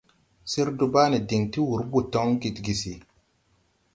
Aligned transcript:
Sir 0.51 0.67
Dubane 0.77 1.19
diŋ 1.29 1.43
ti 1.51 1.59
wur 1.67 1.81
botoŋ 1.91 2.27
Gidigisi. 2.41 2.93